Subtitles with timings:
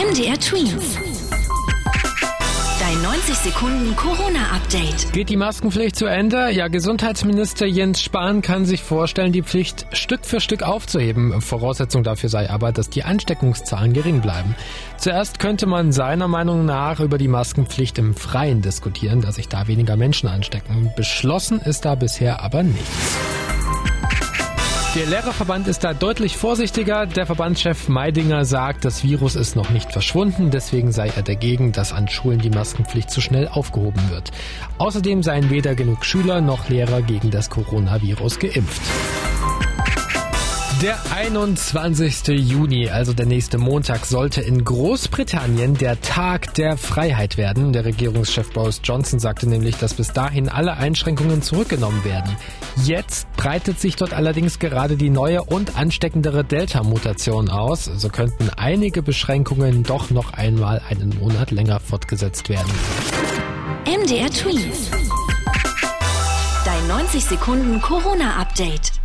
[0.00, 0.96] MDR Twins.
[2.80, 5.12] Dein 90 Sekunden Corona-Update.
[5.12, 6.48] Geht die Maskenpflicht zu Ende?
[6.52, 11.42] Ja, Gesundheitsminister Jens Spahn kann sich vorstellen, die Pflicht Stück für Stück aufzuheben.
[11.42, 14.54] Voraussetzung dafür sei aber, dass die Ansteckungszahlen gering bleiben.
[14.96, 19.68] Zuerst könnte man seiner Meinung nach über die Maskenpflicht im Freien diskutieren, dass sich da
[19.68, 20.92] weniger Menschen anstecken.
[20.96, 23.18] Beschlossen ist da bisher aber nichts.
[24.96, 27.06] Der Lehrerverband ist da deutlich vorsichtiger.
[27.06, 31.92] Der Verbandschef Meidinger sagt, das Virus ist noch nicht verschwunden, deswegen sei er dagegen, dass
[31.92, 34.32] an Schulen die Maskenpflicht zu schnell aufgehoben wird.
[34.78, 38.82] Außerdem seien weder genug Schüler noch Lehrer gegen das Coronavirus geimpft.
[40.82, 42.28] Der 21.
[42.28, 47.74] Juni, also der nächste Montag, sollte in Großbritannien der Tag der Freiheit werden.
[47.74, 52.34] Der Regierungschef Boris Johnson sagte nämlich, dass bis dahin alle Einschränkungen zurückgenommen werden.
[52.82, 57.84] Jetzt breitet sich dort allerdings gerade die neue und ansteckendere Delta-Mutation aus.
[57.84, 62.72] So könnten einige Beschränkungen doch noch einmal einen Monat länger fortgesetzt werden.
[63.84, 64.90] MDR Twins.
[66.64, 68.99] Dein 90 Sekunden Corona-Update.